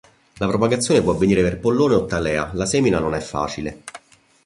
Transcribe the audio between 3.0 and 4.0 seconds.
è facile.